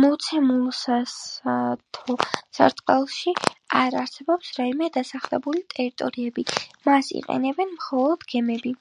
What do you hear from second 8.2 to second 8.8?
გემები.